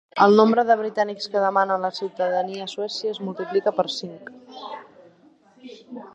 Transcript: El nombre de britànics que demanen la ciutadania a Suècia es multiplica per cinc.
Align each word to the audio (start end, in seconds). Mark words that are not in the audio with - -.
El 0.23 0.31
nombre 0.37 0.61
de 0.69 0.77
britànics 0.79 1.29
que 1.33 1.43
demanen 1.43 1.83
la 1.87 1.91
ciutadania 1.97 2.65
a 2.65 2.71
Suècia 2.73 3.13
es 3.17 3.21
multiplica 3.29 3.75
per 3.83 3.87
cinc. 4.01 4.35